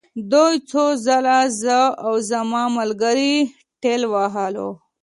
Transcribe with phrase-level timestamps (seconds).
[0.31, 3.33] دوی څو ځله زه او زما ملګري
[3.81, 4.69] ټېل وهلو